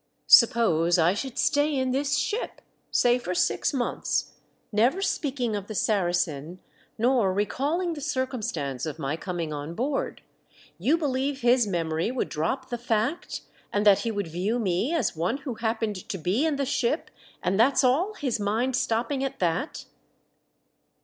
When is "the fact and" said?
12.69-13.85